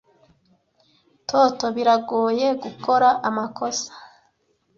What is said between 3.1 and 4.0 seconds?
amakosa.